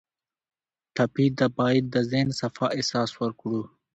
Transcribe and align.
ټپي 0.95 1.25
ته 1.37 1.45
باید 1.57 1.83
د 1.93 1.95
ذهن 2.11 2.29
صفا 2.39 2.65
احساس 2.75 3.09
ورکړو. 3.21 3.61